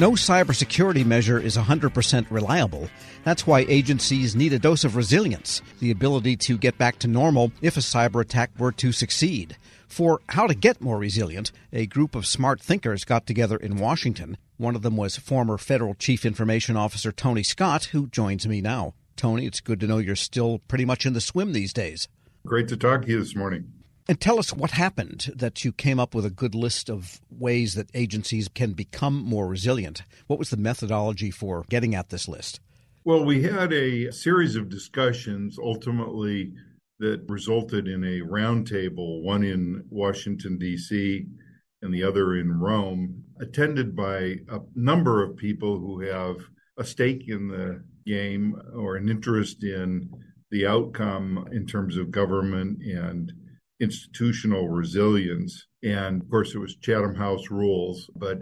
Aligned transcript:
No 0.00 0.12
cybersecurity 0.12 1.04
measure 1.04 1.38
is 1.38 1.58
100% 1.58 2.30
reliable. 2.30 2.88
That's 3.22 3.46
why 3.46 3.66
agencies 3.68 4.34
need 4.34 4.54
a 4.54 4.58
dose 4.58 4.82
of 4.82 4.96
resilience, 4.96 5.60
the 5.78 5.90
ability 5.90 6.38
to 6.38 6.56
get 6.56 6.78
back 6.78 6.98
to 7.00 7.06
normal 7.06 7.52
if 7.60 7.76
a 7.76 7.80
cyber 7.80 8.22
attack 8.22 8.50
were 8.58 8.72
to 8.72 8.92
succeed. 8.92 9.58
For 9.88 10.22
how 10.30 10.46
to 10.46 10.54
get 10.54 10.80
more 10.80 10.96
resilient, 10.96 11.52
a 11.70 11.84
group 11.84 12.14
of 12.14 12.24
smart 12.24 12.62
thinkers 12.62 13.04
got 13.04 13.26
together 13.26 13.58
in 13.58 13.76
Washington. 13.76 14.38
One 14.56 14.74
of 14.74 14.80
them 14.80 14.96
was 14.96 15.18
former 15.18 15.58
Federal 15.58 15.92
Chief 15.92 16.24
Information 16.24 16.78
Officer 16.78 17.12
Tony 17.12 17.42
Scott, 17.42 17.84
who 17.92 18.06
joins 18.06 18.48
me 18.48 18.62
now. 18.62 18.94
Tony, 19.16 19.44
it's 19.44 19.60
good 19.60 19.80
to 19.80 19.86
know 19.86 19.98
you're 19.98 20.16
still 20.16 20.60
pretty 20.60 20.86
much 20.86 21.04
in 21.04 21.12
the 21.12 21.20
swim 21.20 21.52
these 21.52 21.74
days. 21.74 22.08
Great 22.46 22.68
to 22.68 22.76
talk 22.78 23.02
to 23.02 23.08
you 23.08 23.18
this 23.18 23.36
morning. 23.36 23.70
And 24.10 24.20
tell 24.20 24.40
us 24.40 24.52
what 24.52 24.72
happened 24.72 25.30
that 25.36 25.64
you 25.64 25.70
came 25.70 26.00
up 26.00 26.16
with 26.16 26.26
a 26.26 26.30
good 26.30 26.52
list 26.52 26.90
of 26.90 27.20
ways 27.30 27.74
that 27.74 27.94
agencies 27.94 28.48
can 28.48 28.72
become 28.72 29.14
more 29.22 29.46
resilient. 29.46 30.02
What 30.26 30.40
was 30.40 30.50
the 30.50 30.56
methodology 30.56 31.30
for 31.30 31.64
getting 31.68 31.94
at 31.94 32.08
this 32.08 32.26
list? 32.26 32.58
Well, 33.04 33.24
we 33.24 33.44
had 33.44 33.72
a 33.72 34.10
series 34.10 34.56
of 34.56 34.68
discussions 34.68 35.60
ultimately 35.60 36.52
that 36.98 37.24
resulted 37.28 37.86
in 37.86 38.02
a 38.02 38.22
roundtable, 38.22 39.22
one 39.22 39.44
in 39.44 39.84
Washington, 39.90 40.58
D.C., 40.58 41.26
and 41.80 41.94
the 41.94 42.02
other 42.02 42.34
in 42.34 42.58
Rome, 42.58 43.22
attended 43.40 43.94
by 43.94 44.40
a 44.48 44.58
number 44.74 45.22
of 45.22 45.36
people 45.36 45.78
who 45.78 46.00
have 46.00 46.34
a 46.76 46.82
stake 46.84 47.28
in 47.28 47.46
the 47.46 47.84
game 48.04 48.60
or 48.74 48.96
an 48.96 49.08
interest 49.08 49.62
in 49.62 50.10
the 50.50 50.66
outcome 50.66 51.46
in 51.52 51.64
terms 51.64 51.96
of 51.96 52.10
government 52.10 52.82
and 52.82 53.30
institutional 53.80 54.68
resilience. 54.68 55.66
And 55.82 56.22
of 56.22 56.30
course, 56.30 56.54
it 56.54 56.58
was 56.58 56.76
Chatham 56.76 57.14
House 57.14 57.50
rules. 57.50 58.10
But 58.14 58.38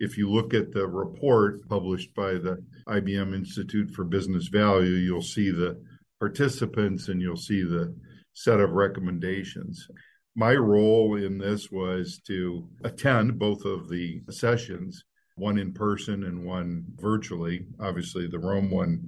if 0.00 0.16
you 0.16 0.30
look 0.30 0.54
at 0.54 0.72
the 0.72 0.86
report 0.86 1.68
published 1.68 2.14
by 2.14 2.32
the 2.32 2.64
IBM 2.88 3.34
Institute 3.34 3.90
for 3.90 4.04
Business 4.04 4.48
Value, 4.48 4.94
you'll 4.94 5.22
see 5.22 5.50
the 5.50 5.80
participants 6.20 7.08
and 7.08 7.20
you'll 7.20 7.36
see 7.36 7.62
the 7.62 7.94
set 8.34 8.60
of 8.60 8.70
recommendations. 8.70 9.86
My 10.36 10.54
role 10.54 11.16
in 11.16 11.38
this 11.38 11.70
was 11.70 12.20
to 12.28 12.68
attend 12.84 13.38
both 13.38 13.64
of 13.64 13.88
the 13.88 14.22
sessions, 14.30 15.04
one 15.36 15.58
in 15.58 15.72
person 15.72 16.24
and 16.24 16.44
one 16.44 16.84
virtually, 16.96 17.66
obviously, 17.80 18.28
the 18.28 18.38
Rome 18.38 18.70
one 18.70 19.02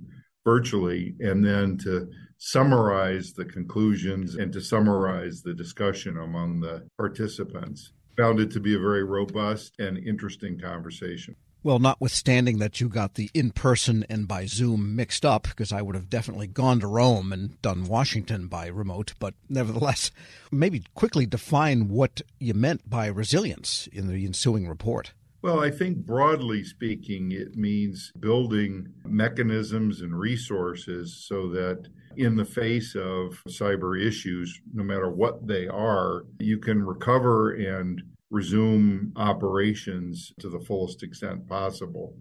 virtually, 0.45 1.15
and 1.21 1.45
then 1.45 1.77
to 1.79 2.09
summarize 2.39 3.33
the 3.33 3.45
conclusions 3.45 4.35
and 4.35 4.53
to 4.53 4.61
summarize 4.61 5.43
the 5.43 5.55
discussion 5.55 6.17
among 6.17 6.61
the 6.61 6.87
participants. 6.97 7.93
Found 8.17 8.41
it 8.41 8.51
to 8.53 8.61
be 8.61 8.75
a 8.75 8.79
very 8.79 9.05
robust 9.05 9.75
and 9.79 9.99
interesting 9.99 10.59
conversation. 10.59 11.37
Well, 11.63 11.79
notwithstanding 11.79 12.59
that 12.59 12.81
you 12.81 12.89
got 12.89 13.15
the 13.15 13.29
in 13.35 13.51
person 13.51 14.07
and 14.09 14.27
by 14.27 14.47
Zoom 14.47 14.97
mixed 14.97 15.27
up, 15.27 15.43
because 15.43 15.73
I 15.73 15.83
would 15.83 15.95
have 15.95 16.09
definitely 16.09 16.47
gone 16.47 16.81
to 16.81 16.87
Rome 16.87 17.35
and 17.35 17.61
done 17.61 17.85
Washington 17.85 18.47
by 18.47 18.69
remote, 18.69 19.13
but 19.19 19.35
nevertheless, 19.51 20.11
maybe 20.51 20.85
quickly 20.95 21.27
define 21.27 21.89
what 21.89 22.23
you 22.39 22.55
meant 22.55 22.89
by 22.89 23.09
resilience 23.09 23.87
in 23.93 24.09
the 24.09 24.25
ensuing 24.25 24.67
report. 24.67 25.13
Well, 25.43 25.61
I 25.61 25.71
think 25.71 26.05
broadly 26.05 26.63
speaking, 26.65 27.33
it 27.33 27.57
means 27.57 28.13
building 28.21 28.89
mechanisms 29.07 30.03
and 30.03 30.19
resources 30.19 31.25
so 31.27 31.49
that 31.49 31.89
in 32.17 32.37
the 32.37 32.45
face 32.45 32.95
of 32.95 33.43
cyber 33.49 33.99
issues, 33.99 34.61
no 34.75 34.83
matter 34.83 35.11
what 35.11 35.47
they 35.47 35.67
are, 35.67 36.25
you 36.41 36.59
can 36.59 36.83
recover 36.83 37.53
and 37.53 38.03
resume 38.31 39.13
operations 39.17 40.33
to 40.41 40.51
the 40.51 40.61
fullest 40.61 41.03
extent 41.03 41.49
possible 41.49 42.15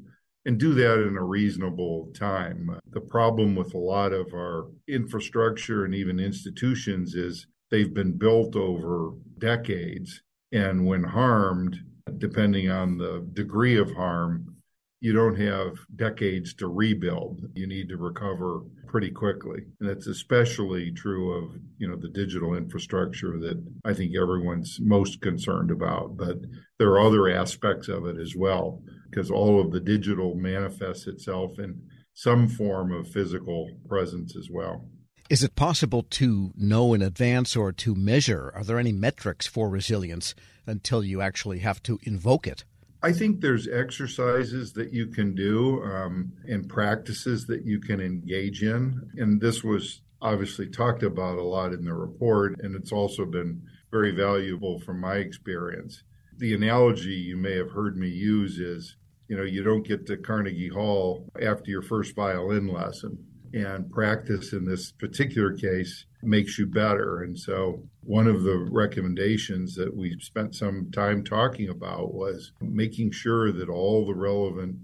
and 0.46 0.58
do 0.58 0.74
that 0.74 1.06
in 1.06 1.18
a 1.18 1.24
reasonable 1.24 2.10
time. 2.14 2.80
The 2.92 3.02
problem 3.02 3.56
with 3.56 3.74
a 3.74 3.78
lot 3.78 4.14
of 4.14 4.34
our 4.34 4.68
infrastructure 4.88 5.84
and 5.84 5.94
even 5.94 6.20
institutions 6.20 7.16
is 7.16 7.48
they've 7.70 7.94
been 7.94 8.18
built 8.18 8.56
over 8.56 9.12
decades. 9.40 10.22
And 10.52 10.86
when 10.86 11.04
harmed, 11.04 11.78
depending 12.18 12.72
on 12.72 12.98
the 12.98 13.28
degree 13.34 13.78
of 13.78 13.92
harm, 13.92 14.56
you 15.02 15.14
don't 15.14 15.40
have 15.40 15.78
decades 15.96 16.54
to 16.56 16.68
rebuild. 16.68 17.42
You 17.54 17.68
need 17.68 17.90
to 17.90 17.98
recover 17.98 18.62
pretty 18.88 19.12
quickly. 19.12 19.60
And 19.80 19.90
that's 19.90 20.08
especially 20.08 20.92
true 20.92 21.32
of, 21.32 21.56
you 21.78 21.88
know, 21.88 21.96
the 21.96 22.10
digital 22.10 22.56
infrastructure 22.56 23.40
that 23.40 23.64
I 23.86 23.94
think 23.94 24.14
everyone's 24.16 24.78
most 24.82 25.22
concerned 25.22 25.72
about. 25.72 26.18
But 26.18 26.40
there 26.80 26.90
are 26.90 27.00
other 27.00 27.30
aspects 27.30 27.88
of 27.88 28.06
it 28.08 28.18
as 28.18 28.36
well, 28.36 28.82
because 29.10 29.32
all 29.32 29.62
of 29.62 29.72
the 29.72 29.80
digital 29.80 30.36
manifests 30.36 31.08
itself 31.08 31.60
in 31.60 31.82
some 32.14 32.50
form 32.50 32.92
of 32.92 33.08
physical 33.08 33.70
presence 33.88 34.36
as 34.36 34.50
well. 34.52 34.90
Is 35.30 35.44
it 35.44 35.56
possible 35.56 36.04
to 36.04 36.52
know 36.58 36.94
in 36.96 37.04
advance 37.04 37.56
or 37.56 37.72
to 37.72 37.94
measure? 37.94 38.52
Are 38.56 38.64
there 38.64 38.80
any 38.80 38.92
metrics 38.92 39.46
for 39.46 39.70
resilience 39.70 40.34
until 40.70 41.04
you 41.04 41.22
actually 41.22 41.60
have 41.60 41.82
to 41.84 42.00
invoke 42.04 42.48
it? 42.48 42.64
I 43.02 43.14
think 43.14 43.40
there's 43.40 43.68
exercises 43.68 44.74
that 44.74 44.92
you 44.92 45.08
can 45.08 45.34
do 45.34 45.82
um, 45.84 46.34
and 46.46 46.68
practices 46.68 47.48
that 47.48 47.66
you 47.66 47.80
can 47.80 48.02
engage 48.02 48.62
in. 48.62 49.10
And 49.18 49.40
this 49.40 49.64
was 49.64 50.02
obviously 50.22 50.68
talked 50.70 51.04
about 51.04 51.38
a 51.38 51.44
lot 51.44 51.74
in 51.74 51.86
the 51.86 51.94
report, 51.94 52.60
and 52.60 52.76
it's 52.76 52.92
also 52.92 53.26
been 53.26 53.62
very 53.90 54.12
valuable 54.12 54.80
from 54.80 55.00
my 55.00 55.16
experience. 55.16 56.04
The 56.38 56.54
analogy 56.54 57.16
you 57.16 57.38
may 57.38 57.56
have 57.56 57.72
heard 57.72 57.98
me 57.98 58.10
use 58.10 58.60
is 58.60 58.96
you 59.30 59.38
know, 59.38 59.44
you 59.44 59.64
don't 59.64 59.88
get 59.88 60.08
to 60.08 60.18
Carnegie 60.18 60.70
Hall 60.70 61.30
after 61.40 61.70
your 61.70 61.84
first 61.84 62.16
violin 62.16 62.68
lesson 62.68 63.26
and 63.54 63.90
practice 63.92 64.54
in 64.54 64.66
this 64.66 64.92
particular 64.92 65.54
case 65.56 66.06
makes 66.22 66.58
you 66.58 66.66
better. 66.66 67.22
And 67.24 67.38
so, 67.38 67.84
one 68.04 68.28
of 68.28 68.44
the 68.44 68.58
recommendations 68.72 69.76
that 69.76 69.96
we 69.96 70.18
spent 70.20 70.56
some 70.56 70.90
time 70.92 71.24
talking 71.24 71.70
about 71.70 72.14
was 72.14 72.52
making 72.62 73.12
sure 73.12 73.52
that 73.52 73.70
all 73.70 74.06
the 74.06 74.16
relevant 74.16 74.78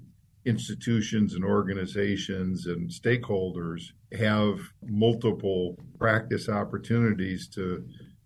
institutions 0.46 1.34
and 1.34 1.44
organizations 1.44 2.68
and 2.68 2.90
stakeholders 2.90 3.92
have 4.18 4.60
multiple 4.84 5.78
practice 5.98 6.48
opportunities 6.48 7.48
to 7.48 7.84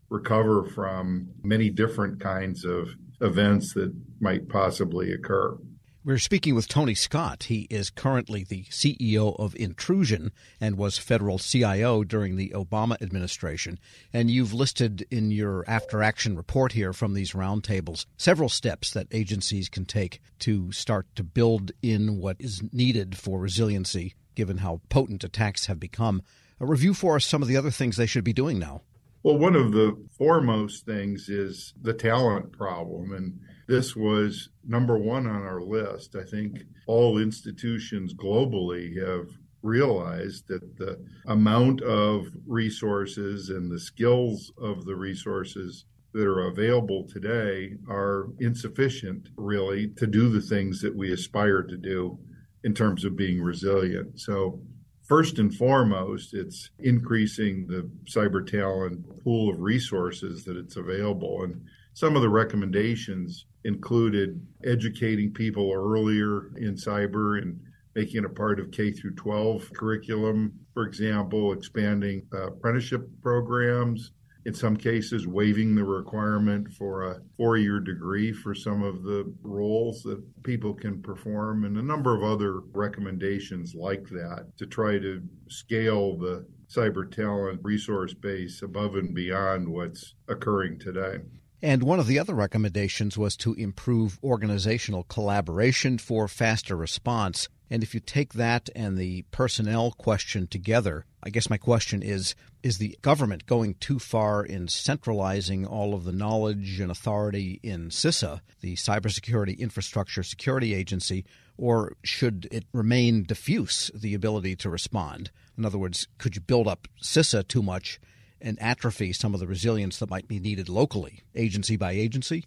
recover 0.09 0.65
from 0.65 1.29
many 1.43 1.69
different 1.69 2.19
kinds 2.19 2.65
of 2.65 2.89
events 3.21 3.73
that 3.73 3.93
might 4.19 4.49
possibly 4.49 5.13
occur. 5.13 5.57
We're 6.05 6.17
speaking 6.17 6.55
with 6.55 6.69
Tony 6.69 6.95
Scott. 6.95 7.43
He 7.43 7.67
is 7.69 7.89
currently 7.89 8.45
the 8.45 8.63
CEO 8.69 9.37
of 9.37 9.53
Intrusion 9.57 10.31
and 10.61 10.77
was 10.77 10.97
federal 10.97 11.39
CIO 11.39 12.05
during 12.05 12.37
the 12.37 12.53
Obama 12.55 12.95
administration. 13.01 13.77
And 14.13 14.31
you've 14.31 14.53
listed 14.53 15.05
in 15.11 15.29
your 15.29 15.65
after 15.67 16.01
action 16.01 16.37
report 16.37 16.71
here 16.71 16.93
from 16.93 17.15
these 17.15 17.33
roundtables 17.33 18.05
several 18.15 18.47
steps 18.47 18.91
that 18.91 19.07
agencies 19.11 19.67
can 19.67 19.83
take 19.83 20.21
to 20.39 20.71
start 20.71 21.05
to 21.17 21.23
build 21.23 21.73
in 21.81 22.17
what 22.17 22.37
is 22.39 22.63
needed 22.71 23.17
for 23.17 23.37
resiliency, 23.37 24.15
given 24.35 24.59
how 24.59 24.79
potent 24.87 25.25
attacks 25.25 25.65
have 25.65 25.81
become. 25.81 26.21
A 26.61 26.65
review 26.65 26.93
for 26.93 27.17
us 27.17 27.25
some 27.25 27.41
of 27.41 27.49
the 27.49 27.57
other 27.57 27.71
things 27.71 27.97
they 27.97 28.05
should 28.05 28.23
be 28.23 28.31
doing 28.31 28.57
now. 28.57 28.83
Well, 29.21 29.37
one 29.37 29.57
of 29.57 29.73
the 29.73 29.97
foremost 30.17 30.85
things 30.85 31.27
is 31.27 31.73
the 31.81 31.93
talent 31.93 32.53
problem. 32.53 33.11
And 33.11 33.41
this 33.69 33.95
was 33.95 34.49
number 34.67 34.97
one 34.97 35.27
on 35.27 35.43
our 35.43 35.61
list. 35.61 36.15
I 36.15 36.23
think 36.23 36.63
all 36.87 37.19
institutions 37.19 38.15
globally 38.15 38.97
have 38.97 39.27
realized 39.61 40.47
that 40.47 40.75
the 40.77 40.99
amount 41.27 41.81
of 41.81 42.25
resources 42.47 43.49
and 43.49 43.71
the 43.71 43.79
skills 43.79 44.51
of 44.57 44.85
the 44.85 44.95
resources 44.95 45.85
that 46.13 46.25
are 46.25 46.47
available 46.47 47.05
today 47.07 47.75
are 47.87 48.29
insufficient, 48.39 49.29
really, 49.37 49.89
to 49.97 50.07
do 50.07 50.29
the 50.29 50.41
things 50.41 50.81
that 50.81 50.95
we 50.95 51.13
aspire 51.13 51.61
to 51.61 51.77
do 51.77 52.17
in 52.63 52.73
terms 52.73 53.05
of 53.05 53.15
being 53.15 53.39
resilient. 53.39 54.19
So, 54.19 54.63
first 55.03 55.37
and 55.37 55.53
foremost, 55.53 56.33
it's 56.33 56.71
increasing 56.79 57.67
the 57.67 57.87
cyber 58.05 58.43
talent 58.43 59.23
pool 59.23 59.53
of 59.53 59.59
resources 59.59 60.43
that 60.45 60.57
it's 60.57 60.75
available. 60.75 61.43
And 61.43 61.61
some 61.93 62.15
of 62.15 62.23
the 62.23 62.29
recommendations 62.29 63.45
included 63.65 64.41
educating 64.65 65.31
people 65.33 65.71
earlier 65.73 66.51
in 66.57 66.75
cyber 66.75 67.41
and 67.41 67.59
making 67.95 68.17
it 68.17 68.25
a 68.25 68.29
part 68.29 68.59
of 68.59 68.71
K 68.71 68.91
through 68.91 69.15
12 69.15 69.73
curriculum, 69.73 70.53
for 70.73 70.85
example, 70.85 71.53
expanding 71.53 72.25
uh, 72.33 72.47
apprenticeship 72.47 73.09
programs, 73.21 74.11
in 74.45 74.53
some 74.53 74.77
cases 74.77 75.27
waiving 75.27 75.75
the 75.75 75.83
requirement 75.83 76.71
for 76.73 77.03
a 77.03 77.19
four-year 77.37 77.79
degree 77.79 78.31
for 78.31 78.55
some 78.55 78.83
of 78.83 79.03
the 79.03 79.31
roles 79.43 80.01
that 80.03 80.23
people 80.43 80.73
can 80.73 81.01
perform 81.01 81.65
and 81.65 81.77
a 81.77 81.81
number 81.81 82.15
of 82.15 82.23
other 82.23 82.61
recommendations 82.71 83.75
like 83.75 84.07
that 84.09 84.47
to 84.57 84.65
try 84.65 84.97
to 84.97 85.21
scale 85.49 86.17
the 86.17 86.45
cyber 86.69 87.11
talent 87.11 87.59
resource 87.63 88.13
base 88.13 88.61
above 88.61 88.95
and 88.95 89.13
beyond 89.13 89.67
what's 89.67 90.15
occurring 90.29 90.79
today. 90.79 91.17
And 91.61 91.83
one 91.83 91.99
of 91.99 92.07
the 92.07 92.19
other 92.19 92.33
recommendations 92.33 93.17
was 93.17 93.35
to 93.37 93.53
improve 93.53 94.17
organizational 94.23 95.03
collaboration 95.03 95.97
for 95.97 96.29
faster 96.29 96.75
response. 96.75 97.49
And 97.69 97.83
if 97.83 97.93
you 97.93 97.99
take 97.99 98.33
that 98.33 98.69
and 98.75 98.97
the 98.97 99.23
personnel 99.31 99.91
question 99.91 100.47
together, 100.47 101.05
I 101.21 101.29
guess 101.29 101.49
my 101.49 101.57
question 101.57 102.01
is 102.01 102.33
is 102.63 102.77
the 102.77 102.97
government 103.01 103.45
going 103.45 103.73
too 103.75 103.99
far 103.99 104.43
in 104.43 104.67
centralizing 104.67 105.65
all 105.65 105.93
of 105.93 106.03
the 106.03 106.11
knowledge 106.11 106.79
and 106.79 106.91
authority 106.91 107.59
in 107.63 107.89
CISA, 107.89 108.41
the 108.61 108.75
Cybersecurity 108.75 109.57
Infrastructure 109.57 110.23
Security 110.23 110.73
Agency, 110.73 111.25
or 111.57 111.93
should 112.03 112.47
it 112.51 112.65
remain 112.73 113.23
diffuse, 113.23 113.91
the 113.93 114.13
ability 114.13 114.55
to 114.57 114.69
respond? 114.69 115.31
In 115.57 115.65
other 115.65 115.77
words, 115.77 116.07
could 116.17 116.35
you 116.35 116.41
build 116.41 116.67
up 116.67 116.87
CISA 117.01 117.47
too 117.47 117.63
much 117.63 117.99
and 118.41 118.61
atrophy 118.61 119.13
some 119.13 119.33
of 119.33 119.39
the 119.39 119.47
resilience 119.47 119.99
that 119.99 120.09
might 120.09 120.27
be 120.27 120.39
needed 120.39 120.69
locally, 120.69 121.21
agency 121.35 121.77
by 121.77 121.91
agency? 121.91 122.45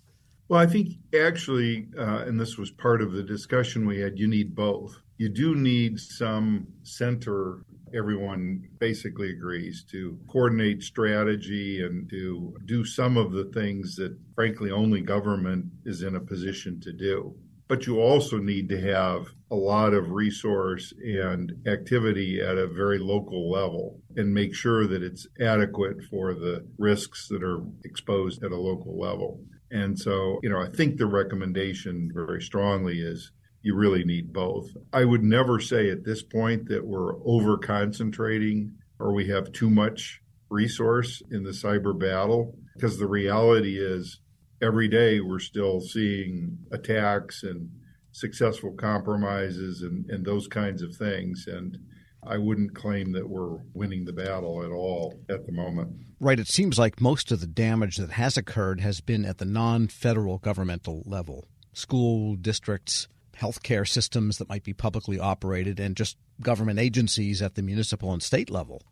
Well, 0.49 0.61
I 0.61 0.67
think 0.67 0.89
actually, 1.19 1.87
uh, 1.99 2.25
and 2.27 2.39
this 2.39 2.59
was 2.59 2.71
part 2.71 3.01
of 3.01 3.13
the 3.13 3.23
discussion 3.23 3.87
we 3.87 4.01
had, 4.01 4.19
you 4.19 4.29
need 4.29 4.55
both. 4.55 5.01
You 5.17 5.29
do 5.29 5.55
need 5.55 5.99
some 6.01 6.67
center, 6.83 7.65
everyone 7.95 8.69
basically 8.79 9.31
agrees, 9.31 9.85
to 9.93 10.19
coordinate 10.29 10.83
strategy 10.83 11.83
and 11.83 12.09
to 12.11 12.57
do 12.67 12.85
some 12.85 13.17
of 13.17 13.33
the 13.33 13.45
things 13.47 13.97
that, 13.97 14.17
frankly, 14.35 14.71
only 14.71 15.01
government 15.01 15.67
is 15.85 16.03
in 16.03 16.17
a 16.17 16.21
position 16.21 16.81
to 16.81 16.93
do 16.93 17.35
but 17.73 17.87
you 17.87 18.03
also 18.03 18.37
need 18.37 18.69
to 18.69 18.79
have 18.79 19.29
a 19.51 19.55
lot 19.55 19.95
of 19.95 20.11
resource 20.11 20.93
and 21.03 21.51
activity 21.67 22.39
at 22.39 22.59
a 22.59 22.67
very 22.67 22.99
local 22.99 23.51
level 23.51 23.99
and 24.15 24.35
make 24.35 24.55
sure 24.55 24.87
that 24.87 25.03
it's 25.03 25.27
adequate 25.41 25.97
for 26.11 26.35
the 26.35 26.69
risks 26.77 27.29
that 27.29 27.43
are 27.43 27.63
exposed 27.83 28.45
at 28.45 28.53
a 28.53 28.61
local 28.61 29.01
level. 29.01 29.41
And 29.71 29.99
so, 29.99 30.39
you 30.43 30.51
know, 30.51 30.61
I 30.61 30.69
think 30.69 30.99
the 30.99 31.07
recommendation 31.07 32.11
very 32.13 32.43
strongly 32.43 33.01
is 33.01 33.33
you 33.63 33.75
really 33.75 34.05
need 34.05 34.35
both. 34.35 34.69
I 34.93 35.07
would 35.07 35.23
never 35.23 35.59
say 35.59 35.89
at 35.89 36.05
this 36.05 36.23
point 36.23 36.69
that 36.69 36.87
we're 36.87 37.15
over 37.25 37.57
concentrating 37.57 38.75
or 38.99 39.15
we 39.15 39.29
have 39.29 39.51
too 39.51 39.71
much 39.71 40.21
resource 40.51 41.23
in 41.31 41.43
the 41.43 41.53
cyber 41.53 41.99
battle 41.99 42.55
because 42.75 42.99
the 42.99 43.09
reality 43.09 43.79
is 43.79 44.21
every 44.63 44.89
day 44.89 45.21
we're 45.21 45.39
still 45.39 45.81
seeing 45.81 46.57
attacks 46.71 47.43
and 47.43 47.69
successful 48.13 48.73
compromises 48.73 49.83
and, 49.83 50.09
and 50.11 50.25
those 50.25 50.47
kinds 50.47 50.83
of 50.83 50.95
things. 50.95 51.47
And 51.49 51.79
I 52.25 52.39
wouldn't 52.39 52.75
claim 52.75 53.13
that 53.13 53.29
we're 53.29 53.59
winning 53.75 54.05
the 54.05 54.13
battle 54.13 54.63
at 54.63 54.71
all 54.71 55.19
at 55.29 55.45
the 55.47 55.53
moment. 55.53 55.93
Right. 56.21 56.39
It 56.39 56.47
seems 56.47 56.79
like 56.79 57.01
most 57.01 57.33
of 57.33 57.41
the 57.41 57.47
damage 57.47 57.97
that 57.97 58.13
has 58.13 58.37
occurred 58.37 58.81
has 58.81 59.01
been 59.01 59.25
at 59.25 59.39
the 59.39 59.45
non 59.45 59.89
federal 59.89 60.39
governmental 60.39 61.03
level 61.05 61.49
school 61.75 62.37
districts, 62.37 63.09
healthcare 63.35 63.89
systems 63.89 64.37
that 64.39 64.49
might 64.49 64.63
be 64.63 64.75
publicly 64.75 65.19
operated, 65.19 65.81
and 65.81 65.97
just 65.97 66.17
government 66.41 66.79
agencies 66.79 67.41
at 67.41 67.55
the 67.55 67.63
municipal 67.63 68.13
and 68.13 68.23
state 68.23 68.51
level. 68.51 68.83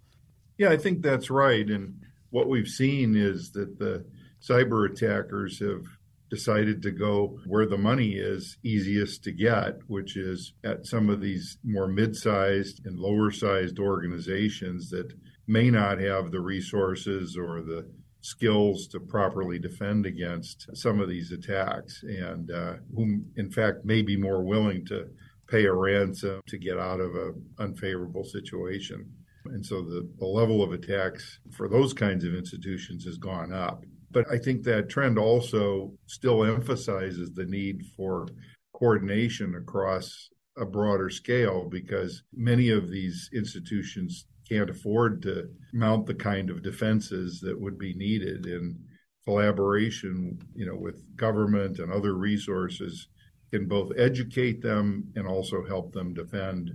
Yeah, 0.57 0.71
I 0.71 0.77
think 0.77 1.03
that's 1.03 1.31
right. 1.31 1.69
And 1.69 2.01
what 2.31 2.49
we've 2.49 2.69
seen 2.69 3.15
is 3.15 3.51
that 3.53 3.79
the 3.79 4.05
cyber 4.41 4.91
attackers 4.91 5.61
have 5.61 5.85
decided 6.31 6.81
to 6.83 6.91
go 6.93 7.39
where 7.47 7.67
the 7.67 7.77
money 7.77 8.13
is 8.13 8.57
easiest 8.65 9.25
to 9.25 9.33
get, 9.33 9.79
which 9.89 10.17
is 10.17 10.55
at 10.65 10.87
some 10.87 11.11
of 11.11 11.21
these 11.21 11.59
more 11.65 11.89
mid 11.89 12.15
sized 12.15 12.81
and 12.87 12.99
lower 12.99 13.31
sized 13.31 13.79
organizations 13.79 14.91
that 14.91 15.13
may 15.47 15.69
not 15.69 15.99
have 15.99 16.31
the 16.31 16.41
resources 16.41 17.37
or 17.37 17.61
the 17.61 17.91
skills 18.23 18.87
to 18.87 19.01
properly 19.01 19.59
defend 19.59 20.07
against 20.07 20.69
some 20.75 21.01
of 21.01 21.09
these 21.09 21.33
attacks, 21.33 22.03
and 22.03 22.51
uh, 22.51 22.75
whom, 22.95 23.27
in 23.37 23.51
fact, 23.51 23.85
may 23.85 24.03
be 24.03 24.17
more 24.17 24.45
willing 24.45 24.85
to 24.87 25.09
pay 25.49 25.65
a 25.65 25.73
ransom 25.73 26.41
to 26.47 26.59
get 26.59 26.79
out 26.79 27.01
of 27.01 27.15
an 27.15 27.45
unfavorable 27.59 28.25
situation. 28.25 29.11
And 29.47 29.65
so 29.65 29.83
the, 29.83 30.09
the 30.19 30.27
level 30.27 30.63
of 30.63 30.73
attacks 30.73 31.41
for 31.51 31.69
those 31.69 31.93
kinds 31.93 32.25
of 32.25 32.35
institutions 32.35 33.05
has 33.05 33.17
gone 33.17 33.53
up. 33.53 33.85
But 34.11 34.31
I 34.31 34.39
think 34.39 34.65
that 34.65 34.89
trend 34.89 35.19
also 35.19 35.93
still 36.07 36.45
emphasizes 36.45 37.33
the 37.33 37.47
need 37.47 37.83
for 37.97 38.27
coordination 38.75 39.55
across 39.55 40.31
a 40.57 40.65
broader 40.65 41.11
scale 41.11 41.69
because 41.69 42.23
many 42.35 42.71
of 42.71 42.91
these 42.91 43.31
institutions 43.33 44.27
can't 44.49 44.71
afford 44.71 45.23
to 45.23 45.49
mount 45.73 46.07
the 46.07 46.15
kind 46.15 46.51
of 46.51 46.63
defenses 46.63 47.41
that 47.41 47.59
would 47.59 47.79
be 47.79 47.95
needed 47.95 48.47
in 48.47 48.77
collaboration 49.25 50.39
you 50.55 50.67
know 50.67 50.75
with 50.75 51.05
government 51.17 51.79
and 51.79 51.93
other 51.93 52.15
resources 52.15 53.09
can 53.53 53.67
both 53.69 53.93
educate 53.97 54.61
them 54.63 55.05
and 55.15 55.27
also 55.27 55.65
help 55.67 55.93
them 55.93 56.15
defend 56.15 56.71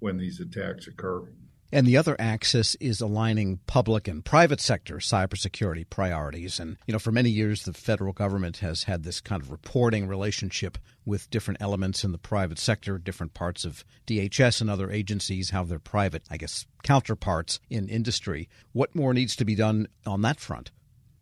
when 0.00 0.16
these 0.16 0.40
attacks 0.40 0.86
occur 0.88 1.22
and 1.72 1.86
the 1.86 1.96
other 1.96 2.16
axis 2.18 2.74
is 2.76 3.00
aligning 3.00 3.60
public 3.66 4.08
and 4.08 4.24
private 4.24 4.60
sector 4.60 4.96
cybersecurity 4.96 5.88
priorities. 5.88 6.58
And, 6.58 6.76
you 6.86 6.92
know, 6.92 6.98
for 6.98 7.12
many 7.12 7.30
years, 7.30 7.64
the 7.64 7.72
federal 7.72 8.12
government 8.12 8.58
has 8.58 8.84
had 8.84 9.02
this 9.02 9.20
kind 9.20 9.42
of 9.42 9.50
reporting 9.50 10.06
relationship 10.08 10.78
with 11.04 11.30
different 11.30 11.60
elements 11.60 12.04
in 12.04 12.12
the 12.12 12.18
private 12.18 12.58
sector, 12.58 12.98
different 12.98 13.34
parts 13.34 13.64
of 13.64 13.84
DHS 14.06 14.60
and 14.60 14.70
other 14.70 14.90
agencies 14.90 15.50
have 15.50 15.68
their 15.68 15.78
private, 15.78 16.22
I 16.30 16.36
guess, 16.36 16.66
counterparts 16.82 17.60
in 17.68 17.88
industry. 17.88 18.48
What 18.72 18.94
more 18.94 19.14
needs 19.14 19.36
to 19.36 19.44
be 19.44 19.54
done 19.54 19.88
on 20.06 20.22
that 20.22 20.40
front? 20.40 20.70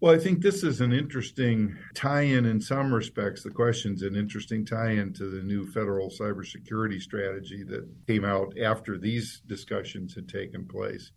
Well, 0.01 0.15
I 0.15 0.19
think 0.19 0.43
this 0.43 0.63
is 0.63 0.81
an 0.81 0.93
interesting 0.93 1.77
tie 1.95 2.23
in 2.23 2.47
in 2.47 2.61
some 2.61 2.95
respects. 2.95 3.43
The 3.43 3.51
question's 3.51 4.03
an 4.03 4.15
interesting 4.15 4.65
tie 4.65 4.93
in 4.93 5.13
to 5.15 5.29
the 5.29 5.43
new 5.43 5.67
federal 5.67 6.09
cybersecurity 6.09 7.01
strategy 7.01 7.65
that 7.65 7.89
came 8.07 8.25
out 8.25 8.55
after 8.63 8.97
these 8.97 9.43
discussions 9.49 10.15
had 10.15 10.29
taken 10.29 10.69
place. 10.69 11.11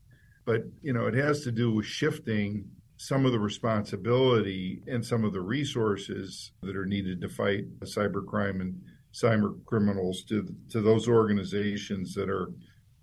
But, 0.46 0.64
you 0.82 0.94
know, 0.94 1.06
it 1.06 1.14
has 1.14 1.42
to 1.42 1.52
do 1.52 1.72
with 1.72 1.86
shifting 1.86 2.66
some 2.98 3.24
of 3.24 3.34
the 3.34 3.40
responsibility 3.40 4.82
and 4.88 5.06
some 5.06 5.26
of 5.26 5.34
the 5.34 5.42
resources 5.42 6.52
that 6.64 6.76
are 6.76 6.88
needed 6.88 7.22
to 7.22 7.30
fight 7.30 7.66
cybercrime 7.82 8.62
and 8.62 8.82
cyber 9.14 9.64
criminals 9.66 10.24
to, 10.24 10.48
to 10.72 10.82
those 10.82 11.08
organizations 11.08 12.16
that 12.16 12.30
are 12.32 12.52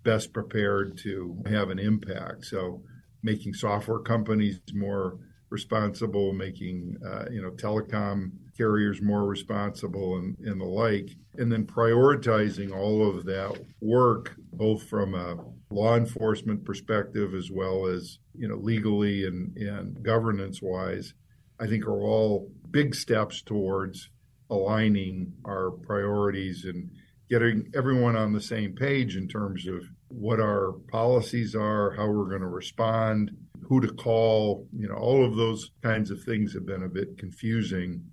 best 0.03 0.33
prepared 0.33 0.97
to 0.97 1.41
have 1.45 1.69
an 1.69 1.79
impact. 1.79 2.45
So, 2.45 2.81
making 3.21 3.53
software 3.53 3.99
companies 3.99 4.61
more 4.73 5.19
responsible, 5.49 6.33
making 6.33 6.97
uh, 7.05 7.25
you 7.31 7.41
know 7.41 7.51
telecom 7.51 8.31
carriers 8.57 9.01
more 9.01 9.25
responsible, 9.25 10.17
and, 10.17 10.37
and 10.39 10.59
the 10.59 10.65
like, 10.65 11.09
and 11.37 11.51
then 11.51 11.65
prioritizing 11.65 12.75
all 12.75 13.07
of 13.07 13.25
that 13.25 13.59
work, 13.81 14.35
both 14.53 14.83
from 14.83 15.15
a 15.15 15.37
law 15.71 15.95
enforcement 15.95 16.65
perspective 16.65 17.33
as 17.33 17.49
well 17.51 17.85
as 17.85 18.19
you 18.35 18.47
know 18.47 18.57
legally 18.57 19.25
and, 19.25 19.55
and 19.57 20.03
governance 20.03 20.61
wise, 20.61 21.13
I 21.59 21.67
think 21.67 21.85
are 21.85 22.01
all 22.01 22.51
big 22.71 22.95
steps 22.95 23.41
towards 23.41 24.09
aligning 24.49 25.33
our 25.45 25.71
priorities 25.71 26.65
and 26.65 26.89
getting 27.29 27.71
everyone 27.75 28.15
on 28.15 28.33
the 28.33 28.41
same 28.41 28.73
page 28.73 29.15
in 29.15 29.27
terms 29.27 29.67
of 29.67 29.83
what 30.07 30.39
our 30.39 30.73
policies 30.91 31.55
are, 31.55 31.91
how 31.91 32.07
we're 32.07 32.29
going 32.29 32.41
to 32.41 32.47
respond, 32.47 33.31
who 33.69 33.79
to 33.79 33.93
call, 33.93 34.67
you 34.75 34.87
know, 34.87 34.95
all 34.95 35.23
of 35.23 35.35
those 35.35 35.69
kinds 35.83 36.09
of 36.09 36.23
things 36.23 36.53
have 36.53 36.65
been 36.65 36.83
a 36.83 36.89
bit 36.89 37.19
confusing. 37.19 38.03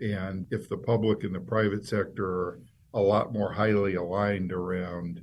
And 0.00 0.46
if 0.50 0.68
the 0.68 0.78
public 0.78 1.22
and 1.22 1.34
the 1.34 1.40
private 1.40 1.86
sector 1.86 2.26
are 2.26 2.58
a 2.94 3.00
lot 3.00 3.32
more 3.32 3.52
highly 3.52 3.94
aligned 3.94 4.50
around 4.50 5.20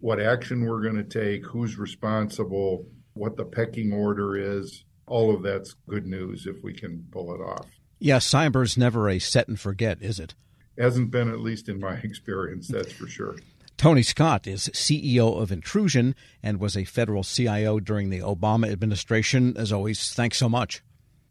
what 0.00 0.20
action 0.20 0.66
we're 0.66 0.82
going 0.82 0.96
to 0.96 1.04
take, 1.04 1.46
who's 1.46 1.78
responsible, 1.78 2.84
what 3.14 3.36
the 3.36 3.44
pecking 3.44 3.92
order 3.92 4.36
is, 4.36 4.84
all 5.06 5.32
of 5.32 5.42
that's 5.42 5.74
good 5.88 6.06
news 6.06 6.46
if 6.46 6.56
we 6.64 6.72
can 6.72 7.06
pull 7.12 7.32
it 7.32 7.40
off. 7.40 7.66
Yeah, 8.00 8.18
cyber's 8.18 8.76
never 8.76 9.08
a 9.08 9.20
set 9.20 9.46
and 9.46 9.60
forget, 9.60 9.98
is 10.02 10.18
it? 10.18 10.34
Hasn't 10.76 11.12
been, 11.12 11.30
at 11.30 11.38
least 11.38 11.68
in 11.68 11.78
my 11.78 11.94
experience, 12.02 12.66
that's 12.66 12.92
for 12.92 13.06
sure. 13.06 13.36
Tony 13.76 14.02
Scott 14.02 14.46
is 14.46 14.70
CEO 14.74 15.40
of 15.40 15.50
Intrusion 15.50 16.14
and 16.42 16.60
was 16.60 16.76
a 16.76 16.84
federal 16.84 17.24
CIO 17.24 17.80
during 17.80 18.10
the 18.10 18.20
Obama 18.20 18.70
administration. 18.70 19.56
As 19.56 19.72
always, 19.72 20.12
thanks 20.12 20.38
so 20.38 20.48
much. 20.48 20.82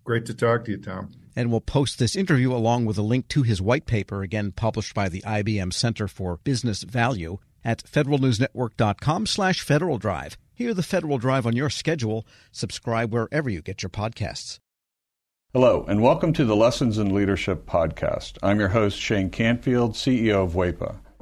Great 0.03 0.25
to 0.25 0.33
talk 0.33 0.65
to 0.65 0.71
you, 0.71 0.77
Tom. 0.77 1.11
And 1.35 1.49
we'll 1.49 1.61
post 1.61 1.97
this 1.97 2.15
interview 2.15 2.53
along 2.53 2.85
with 2.85 2.97
a 2.97 3.03
link 3.03 3.27
to 3.29 3.43
his 3.43 3.61
white 3.61 3.85
paper, 3.85 4.21
again 4.21 4.51
published 4.51 4.93
by 4.93 5.07
the 5.07 5.21
IBM 5.21 5.71
Center 5.71 6.07
for 6.07 6.37
Business 6.43 6.83
Value 6.83 7.37
at 7.63 7.83
federalnewsnetwork.com 7.83 9.25
slash 9.27 9.61
Federal 9.61 9.97
Drive. 9.97 10.37
Hear 10.53 10.73
the 10.73 10.83
Federal 10.83 11.17
Drive 11.17 11.45
on 11.45 11.55
your 11.55 11.69
schedule. 11.69 12.25
Subscribe 12.51 13.13
wherever 13.13 13.49
you 13.49 13.61
get 13.61 13.81
your 13.81 13.89
podcasts. 13.89 14.59
Hello, 15.53 15.85
and 15.87 16.01
welcome 16.01 16.31
to 16.33 16.45
the 16.45 16.55
Lessons 16.55 16.97
in 16.97 17.13
Leadership 17.13 17.65
podcast. 17.65 18.37
I'm 18.41 18.59
your 18.59 18.69
host, 18.69 18.97
Shane 18.97 19.29
Canfield, 19.29 19.93
CEO 19.93 20.45
of 20.45 20.53
WEPA. 20.53 20.95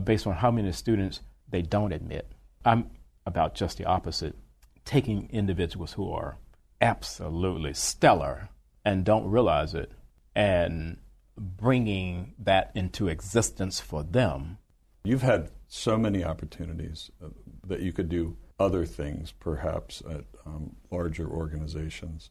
based 0.00 0.26
on 0.26 0.34
how 0.34 0.50
many 0.50 0.72
students 0.72 1.20
they 1.48 1.62
don't 1.62 1.92
admit. 1.92 2.32
I'm 2.64 2.90
about 3.26 3.54
just 3.54 3.78
the 3.78 3.84
opposite, 3.84 4.36
taking 4.84 5.28
individuals 5.30 5.92
who 5.92 6.10
are 6.10 6.38
absolutely 6.80 7.74
stellar 7.74 8.48
and 8.84 9.04
don't 9.04 9.30
realize 9.30 9.74
it 9.74 9.92
and 10.34 10.98
bringing 11.36 12.34
that 12.38 12.72
into 12.74 13.08
existence 13.08 13.80
for 13.80 14.02
them. 14.02 14.58
You've 15.04 15.22
had 15.22 15.50
so 15.68 15.96
many 15.96 16.24
opportunities 16.24 17.10
uh, 17.22 17.28
that 17.66 17.80
you 17.80 17.92
could 17.92 18.08
do 18.08 18.36
other 18.58 18.84
things, 18.84 19.32
perhaps 19.32 20.02
at 20.08 20.24
um, 20.46 20.76
larger 20.90 21.28
organizations. 21.28 22.30